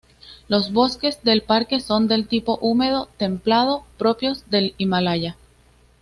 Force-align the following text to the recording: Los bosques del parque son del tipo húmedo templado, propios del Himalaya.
Los 0.47 0.73
bosques 0.73 1.21
del 1.21 1.43
parque 1.43 1.79
son 1.79 2.07
del 2.07 2.27
tipo 2.27 2.57
húmedo 2.59 3.07
templado, 3.19 3.83
propios 3.99 4.49
del 4.49 4.73
Himalaya. 4.79 5.37